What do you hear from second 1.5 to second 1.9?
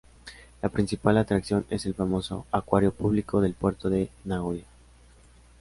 es